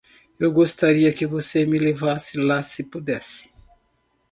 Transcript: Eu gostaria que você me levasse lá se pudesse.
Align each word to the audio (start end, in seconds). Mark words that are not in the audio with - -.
Eu 0.39 0.51
gostaria 0.51 1.13
que 1.13 1.27
você 1.27 1.63
me 1.63 1.77
levasse 1.77 2.35
lá 2.35 2.63
se 2.63 2.83
pudesse. 2.85 3.53